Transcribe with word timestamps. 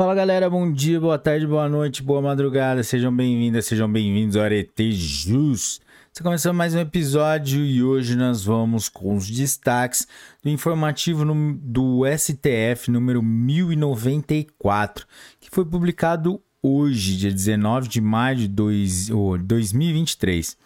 Fala 0.00 0.14
galera, 0.14 0.48
bom 0.48 0.70
dia, 0.70 1.00
boa 1.00 1.18
tarde, 1.18 1.44
boa 1.44 1.68
noite, 1.68 2.04
boa 2.04 2.22
madrugada, 2.22 2.84
sejam 2.84 3.12
bem-vindas, 3.12 3.66
sejam 3.66 3.90
bem-vindos 3.90 4.36
ao 4.36 4.44
Arete 4.44 4.92
Jus. 4.92 5.80
Está 6.06 6.22
começando 6.22 6.54
mais 6.54 6.72
um 6.72 6.78
episódio 6.78 7.64
e 7.64 7.82
hoje 7.82 8.14
nós 8.14 8.44
vamos 8.44 8.88
com 8.88 9.16
os 9.16 9.28
destaques 9.28 10.06
do 10.40 10.50
informativo 10.50 11.24
do 11.60 12.02
STF 12.16 12.92
número 12.92 13.20
1094, 13.20 15.04
que 15.40 15.50
foi 15.50 15.64
publicado 15.64 16.40
hoje, 16.62 17.16
dia 17.16 17.32
19 17.32 17.88
de 17.88 18.00
maio 18.00 18.36
de 18.36 18.46
dois, 18.46 19.10
oh, 19.10 19.36
2023. 19.36 20.56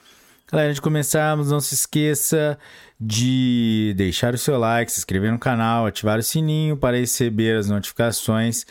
Galera, 0.52 0.68
antes 0.68 0.76
de 0.76 0.82
começarmos, 0.82 1.50
não 1.50 1.58
se 1.58 1.72
esqueça 1.72 2.58
de 3.00 3.94
deixar 3.96 4.34
o 4.34 4.38
seu 4.38 4.58
like, 4.58 4.92
se 4.92 4.98
inscrever 4.98 5.32
no 5.32 5.38
canal, 5.38 5.86
ativar 5.86 6.18
o 6.18 6.22
sininho 6.22 6.76
para 6.76 6.98
receber 6.98 7.56
as 7.56 7.70
notificações. 7.70 8.66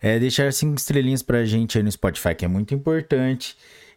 É, 0.00 0.18
deixar 0.18 0.52
cinco 0.52 0.76
estrelinhas 0.76 1.22
pra 1.22 1.44
gente 1.44 1.76
aí 1.76 1.84
no 1.84 1.92
Spotify, 1.92 2.34
que 2.34 2.44
é 2.44 2.48
muito 2.48 2.74
importante. 2.74 3.56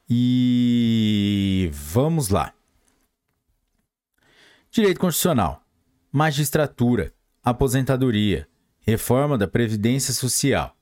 E 0.10 1.70
vamos 1.72 2.30
lá. 2.30 2.54
Direito 4.70 5.00
Constitucional, 5.00 5.64
Magistratura, 6.12 7.14
Aposentadoria, 7.44 8.48
Reforma 8.82 9.38
da 9.38 9.48
Previdência 9.48 10.14
Social, 10.14 10.76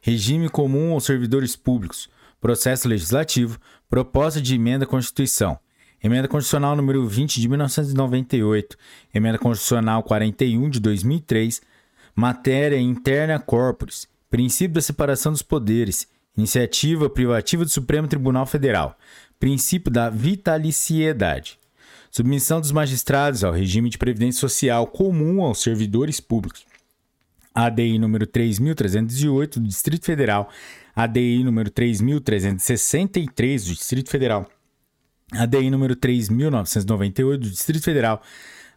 Regime 0.00 0.48
Comum 0.48 0.92
aos 0.92 1.04
Servidores 1.04 1.56
Públicos, 1.56 2.08
Processo 2.40 2.86
Legislativo, 2.86 3.58
Proposta 3.88 4.40
de 4.40 4.54
Emenda 4.54 4.84
à 4.84 4.86
Constituição, 4.86 5.58
Emenda 6.02 6.28
Constitucional 6.28 6.76
número 6.76 7.06
20 7.06 7.40
de 7.40 7.48
1998, 7.48 8.76
Emenda 9.14 9.38
Constitucional 9.38 10.02
41 10.02 10.68
de 10.68 10.78
2003, 10.78 11.62
Matéria 12.14 12.78
Interna 12.78 13.38
Corporis, 13.38 14.06
Princípio 14.32 14.72
da 14.76 14.80
separação 14.80 15.30
dos 15.30 15.42
poderes. 15.42 16.08
Iniciativa 16.34 17.10
privativa 17.10 17.66
do 17.66 17.70
Supremo 17.70 18.08
Tribunal 18.08 18.46
Federal. 18.46 18.98
Princípio 19.38 19.92
da 19.92 20.08
vitaliciedade. 20.08 21.58
Submissão 22.10 22.58
dos 22.58 22.72
magistrados 22.72 23.44
ao 23.44 23.52
regime 23.52 23.90
de 23.90 23.98
previdência 23.98 24.40
social 24.40 24.86
comum 24.86 25.42
aos 25.42 25.60
servidores 25.60 26.18
públicos. 26.18 26.64
ADI 27.54 27.98
número 27.98 28.26
3308 28.26 29.60
do 29.60 29.68
Distrito 29.68 30.06
Federal, 30.06 30.48
ADI 30.96 31.44
número 31.44 31.68
3363 31.68 33.66
do 33.66 33.74
Distrito 33.74 34.08
Federal, 34.08 34.50
ADI 35.30 35.70
número 35.70 35.94
3998 35.94 37.38
do 37.38 37.50
Distrito 37.50 37.84
Federal, 37.84 38.22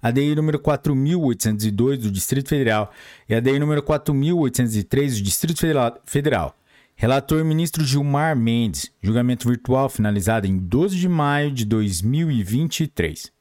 ADI 0.01 0.35
número 0.35 0.59
4802 0.59 1.99
do 1.99 2.11
Distrito 2.11 2.49
Federal 2.49 2.91
e 3.27 3.35
ADI 3.35 3.59
número 3.59 3.81
4803 3.81 5.17
do 5.17 5.23
Distrito 5.23 5.61
Federal. 6.05 6.55
Relator 6.95 7.43
ministro 7.43 7.83
Gilmar 7.83 8.35
Mendes. 8.35 8.91
Julgamento 9.01 9.47
virtual 9.47 9.89
finalizado 9.89 10.47
em 10.47 10.57
12 10.57 10.95
de 10.95 11.09
maio 11.09 11.51
de 11.51 11.65
2023. 11.65 13.31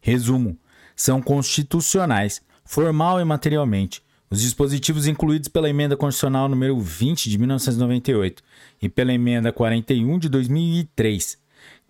Resumo: 0.00 0.58
são 0.96 1.22
constitucionais, 1.22 2.42
formal 2.64 3.20
e 3.20 3.24
materialmente, 3.24 4.02
os 4.30 4.40
dispositivos 4.40 5.06
incluídos 5.06 5.48
pela 5.48 5.68
emenda 5.68 5.96
constitucional 5.96 6.48
número 6.48 6.80
20 6.80 7.28
de 7.28 7.38
1998 7.38 8.42
e 8.80 8.88
pela 8.88 9.12
emenda 9.12 9.52
41 9.52 10.18
de 10.18 10.28
2003 10.28 11.41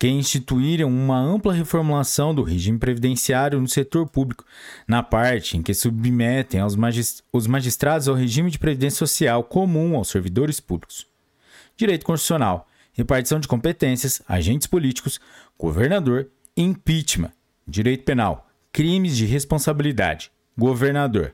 que 0.03 0.09
instituíram 0.09 0.89
uma 0.89 1.17
ampla 1.17 1.53
reformulação 1.53 2.35
do 2.35 2.43
regime 2.43 2.77
previdenciário 2.77 3.61
no 3.61 3.69
setor 3.69 4.05
público, 4.05 4.43
na 4.85 5.01
parte 5.01 5.55
em 5.55 5.61
que 5.61 5.73
submetem 5.73 6.59
magist 6.77 7.23
os 7.31 7.47
magistrados 7.47 8.09
ao 8.09 8.15
regime 8.15 8.51
de 8.51 8.59
previdência 8.59 8.97
social 8.97 9.45
comum 9.45 9.95
aos 9.95 10.09
servidores 10.09 10.59
públicos. 10.59 11.07
Direito 11.77 12.05
constitucional, 12.05 12.67
repartição 12.91 13.39
de 13.39 13.47
competências, 13.47 14.21
agentes 14.27 14.67
políticos, 14.67 15.21
governador, 15.57 16.27
impeachment. 16.57 17.31
Direito 17.65 18.03
penal, 18.03 18.49
crimes 18.73 19.15
de 19.15 19.25
responsabilidade, 19.25 20.33
governador. 20.57 21.33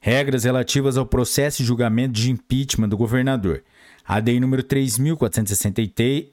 Regras 0.00 0.44
relativas 0.44 0.96
ao 0.96 1.04
processo 1.04 1.60
e 1.60 1.66
julgamento 1.66 2.14
de 2.14 2.30
impeachment 2.30 2.88
do 2.88 2.96
governador. 2.96 3.62
ADI 4.06 4.40
número 4.40 4.62
3463 4.62 6.30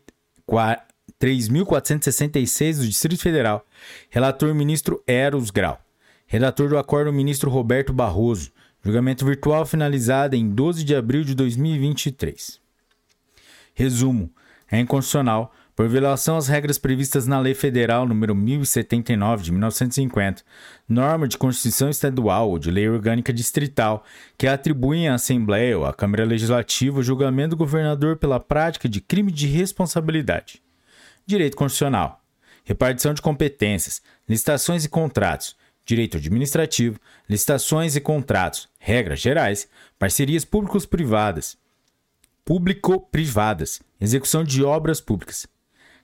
3.466 1.20 2.78
do 2.78 2.88
Distrito 2.88 3.22
Federal. 3.22 3.66
Relator 4.10 4.54
ministro 4.54 5.04
Eros 5.08 5.52
Grau. 5.52 5.80
Redator 6.26 6.70
do 6.70 6.78
acordo 6.78 7.14
ministro 7.14 7.50
Roberto 7.50 7.94
Barroso. 7.94 8.52
Julgamento 8.84 9.26
virtual 9.26 9.66
finalizado 9.66 10.36
em 10.36 10.50
12 10.50 10.84
de 10.84 10.96
abril 10.96 11.24
de 11.24 11.34
2023. 11.36 12.60
Resumo: 13.74 14.30
é 14.70 14.80
inconstitucional 14.80 15.54
por 15.76 15.88
violação 15.88 16.38
às 16.38 16.48
regras 16.48 16.78
previstas 16.78 17.26
na 17.26 17.40
Lei 17.40 17.54
Federal 17.54 18.06
nº 18.08 18.34
1079 18.36 19.44
de 19.44 19.52
1950, 19.52 20.44
norma 20.88 21.28
de 21.28 21.38
Constituição 21.38 21.90
Estadual 21.90 22.50
ou 22.50 22.60
de 22.60 22.70
Lei 22.70 22.88
Orgânica 22.88 23.34
Distrital, 23.34 24.04
que 24.38 24.48
atribuem 24.48 25.08
à 25.08 25.16
Assembleia 25.16 25.78
ou 25.78 25.86
à 25.86 25.94
Câmara 25.94 26.26
Legislativa 26.26 27.00
o 27.00 27.04
julgamento 27.04 27.52
do 27.52 27.58
governador 27.58 28.18
pela 28.18 28.40
prática 28.40 28.88
de 28.88 29.02
crime 29.02 29.32
de 29.32 29.48
responsabilidade. 29.48 30.62
Direito 31.26 31.56
Constitucional, 31.56 32.22
repartição 32.64 33.14
de 33.14 33.22
competências, 33.22 34.02
licitações 34.28 34.86
e 34.86 34.90
contratos, 34.90 35.56
direito 35.86 36.18
administrativo, 36.18 37.00
licitações 37.30 37.96
e 37.96 38.02
contratos, 38.02 38.70
regras 38.80 39.20
gerais, 39.20 39.68
parcerias 39.98 40.46
públicos-privadas, 40.46 41.58
público-privadas, 42.46 43.82
execução 44.00 44.44
de 44.44 44.64
obras 44.64 45.00
públicas, 45.00 45.48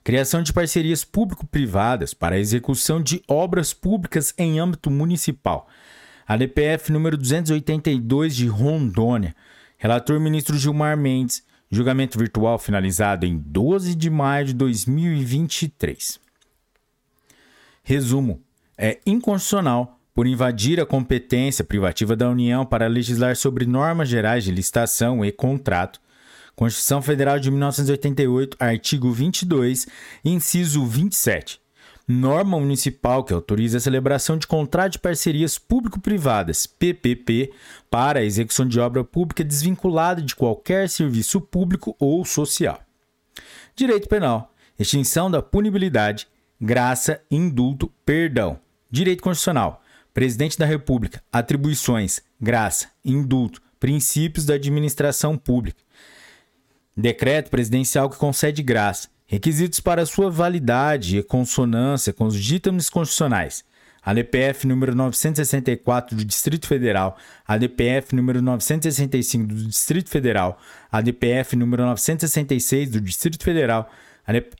criação 0.02 0.42
de 0.42 0.52
parcerias 0.52 1.04
público-privadas 1.04 2.14
para 2.14 2.36
a 2.36 2.38
execução 2.38 3.02
de 3.02 3.22
obras 3.28 3.74
públicas 3.74 4.32
em 4.38 4.58
âmbito 4.58 4.90
municipal. 4.90 5.68
ADPF 6.26 6.92
número 6.92 7.16
282 7.16 8.36
de 8.36 8.46
Rondônia. 8.46 9.34
Relator 9.76 10.20
ministro 10.20 10.56
Gilmar 10.56 10.96
Mendes. 10.96 11.42
Julgamento 11.70 12.18
virtual 12.18 12.58
finalizado 12.58 13.24
em 13.24 13.38
12 13.38 13.94
de 13.94 14.10
maio 14.10 14.46
de 14.46 14.54
2023. 14.54 16.18
Resumo: 17.82 18.42
é 18.76 18.98
inconstitucional 19.06 19.98
por 20.12 20.26
invadir 20.26 20.80
a 20.80 20.86
competência 20.86 21.64
privativa 21.64 22.16
da 22.16 22.28
União 22.28 22.66
para 22.66 22.88
legislar 22.88 23.36
sobre 23.36 23.66
normas 23.66 24.08
gerais 24.08 24.42
de 24.42 24.50
licitação 24.50 25.24
e 25.24 25.30
contrato. 25.30 26.00
Constituição 26.56 27.00
Federal 27.00 27.38
de 27.38 27.50
1988, 27.50 28.56
artigo 28.58 29.12
22, 29.12 29.86
inciso 30.24 30.84
27 30.84 31.60
norma 32.06 32.58
municipal 32.58 33.22
que 33.24 33.32
autoriza 33.32 33.78
a 33.78 33.80
celebração 33.80 34.36
de 34.36 34.46
contrato 34.46 34.92
de 34.92 34.98
parcerias 34.98 35.58
público-privadas, 35.58 36.66
PPP, 36.66 37.52
para 37.90 38.20
a 38.20 38.24
execução 38.24 38.66
de 38.66 38.80
obra 38.80 39.04
pública 39.04 39.44
desvinculada 39.44 40.20
de 40.20 40.34
qualquer 40.34 40.88
serviço 40.88 41.40
público 41.40 41.94
ou 41.98 42.24
social. 42.24 42.80
Direito 43.76 44.08
penal, 44.08 44.52
extinção 44.78 45.30
da 45.30 45.40
punibilidade, 45.40 46.26
graça, 46.60 47.20
indulto, 47.30 47.92
perdão. 48.04 48.58
Direito 48.90 49.22
constitucional, 49.22 49.82
presidente 50.12 50.58
da 50.58 50.66
República, 50.66 51.22
atribuições, 51.32 52.20
graça, 52.40 52.88
indulto, 53.04 53.62
princípios 53.78 54.44
da 54.44 54.54
administração 54.54 55.38
pública. 55.38 55.80
Decreto 56.96 57.50
presidencial 57.50 58.10
que 58.10 58.18
concede 58.18 58.62
graça, 58.62 59.08
Requisitos 59.30 59.78
para 59.78 60.04
sua 60.04 60.28
validade 60.28 61.18
e 61.18 61.22
consonância 61.22 62.12
com 62.12 62.24
os 62.24 62.36
ditames 62.36 62.90
constitucionais. 62.90 63.64
ADPF 64.02 64.66
número 64.66 64.92
964 64.92 66.16
do 66.16 66.24
Distrito 66.24 66.66
Federal, 66.66 67.16
ADPF 67.46 68.16
número 68.16 68.42
965 68.42 69.46
do 69.46 69.68
Distrito 69.68 70.10
Federal, 70.10 70.58
ADPF 70.90 71.54
número 71.54 71.84
966 71.84 72.90
do 72.90 73.00
Distrito 73.00 73.44
Federal 73.44 73.88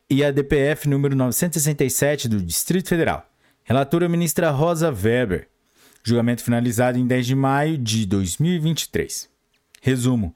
e 0.09 0.23
ADPF 0.23 0.89
número 0.89 1.17
967 1.17 2.29
do 2.29 2.41
Distrito 2.41 2.91
Federal. 2.91 3.29
Relatora 3.65 4.09
ministra 4.09 4.53
Rosa 4.53 4.93
Weber. 4.93 5.49
Julgamento 6.05 6.45
finalizado 6.45 6.97
em 6.97 7.09
10 7.09 7.27
de 7.27 7.35
maio 7.35 7.77
de 7.77 8.07
2023. 8.07 9.29
Resumo: 9.83 10.33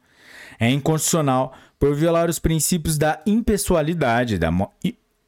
é 0.59 0.71
inconstitucional 0.71 1.53
por 1.79 1.95
violar 1.95 2.31
os 2.31 2.39
princípios 2.39 2.97
da 2.97 3.21
impessoalidade 3.27 4.39
da 4.39 4.51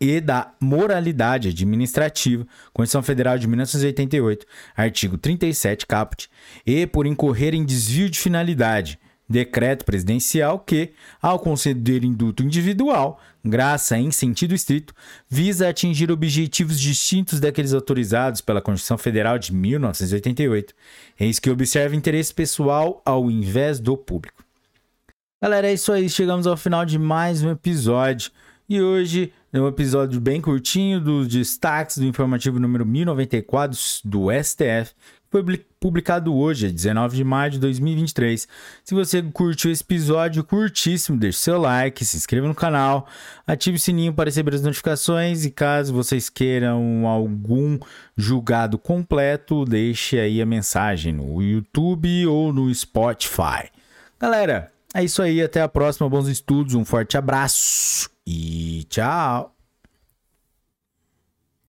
e 0.00 0.20
da 0.20 0.52
moralidade 0.60 1.48
administrativa, 1.48 2.46
Constituição 2.72 3.02
Federal 3.02 3.38
de 3.38 3.46
1988, 3.46 4.46
artigo 4.76 5.16
37 5.16 5.86
caput, 5.86 6.28
e 6.66 6.86
por 6.86 7.06
incorrer 7.06 7.54
em 7.54 7.64
desvio 7.64 8.10
de 8.10 8.18
finalidade, 8.18 8.98
decreto 9.28 9.84
presidencial 9.84 10.58
que, 10.60 10.92
ao 11.20 11.38
conceder 11.38 12.04
indulto 12.04 12.42
individual, 12.42 13.20
graça 13.44 13.98
em 13.98 14.10
sentido 14.10 14.54
estrito, 14.54 14.94
visa 15.28 15.68
atingir 15.68 16.10
objetivos 16.12 16.78
distintos 16.78 17.40
daqueles 17.40 17.72
autorizados 17.72 18.40
pela 18.40 18.62
Constituição 18.62 18.98
Federal 18.98 19.38
de 19.38 19.52
1988, 19.52 20.74
eis 21.18 21.38
que 21.38 21.50
observa 21.50 21.96
interesse 21.96 22.32
pessoal 22.32 23.02
ao 23.04 23.30
invés 23.30 23.80
do 23.80 23.96
público. 23.96 24.45
Galera, 25.40 25.68
é 25.68 25.74
isso 25.74 25.92
aí. 25.92 26.08
Chegamos 26.08 26.46
ao 26.46 26.56
final 26.56 26.86
de 26.86 26.98
mais 26.98 27.42
um 27.42 27.50
episódio. 27.50 28.30
E 28.66 28.80
hoje 28.80 29.32
é 29.52 29.60
um 29.60 29.68
episódio 29.68 30.18
bem 30.18 30.40
curtinho 30.40 30.98
dos 30.98 31.28
destaques 31.28 31.98
do 31.98 32.06
informativo 32.06 32.58
número 32.58 32.86
1094 32.86 33.78
do 34.02 34.28
STF, 34.32 34.92
foi 35.30 35.44
publicado 35.78 36.34
hoje, 36.34 36.72
19 36.72 37.16
de 37.16 37.22
maio 37.22 37.50
de 37.50 37.58
2023. 37.58 38.48
Se 38.82 38.94
você 38.94 39.22
curtiu 39.22 39.70
esse 39.70 39.82
episódio, 39.82 40.42
curtíssimo, 40.42 41.18
deixe 41.18 41.38
seu 41.38 41.60
like, 41.60 42.02
se 42.04 42.16
inscreva 42.16 42.48
no 42.48 42.54
canal, 42.54 43.06
ative 43.46 43.76
o 43.76 43.80
sininho 43.80 44.14
para 44.14 44.30
receber 44.30 44.54
as 44.54 44.62
notificações 44.62 45.44
e 45.44 45.50
caso 45.50 45.92
vocês 45.92 46.30
queiram 46.30 47.06
algum 47.06 47.78
julgado 48.16 48.78
completo, 48.78 49.66
deixe 49.66 50.18
aí 50.18 50.40
a 50.40 50.46
mensagem 50.46 51.12
no 51.12 51.42
YouTube 51.42 52.26
ou 52.26 52.52
no 52.52 52.72
Spotify. 52.74 53.70
Galera, 54.18 54.72
é 54.96 55.04
isso 55.04 55.22
aí, 55.22 55.42
até 55.42 55.60
a 55.60 55.68
próxima, 55.68 56.08
bons 56.08 56.28
estudos, 56.28 56.74
um 56.74 56.84
forte 56.84 57.16
abraço 57.16 58.10
e 58.26 58.84
tchau! 58.88 59.55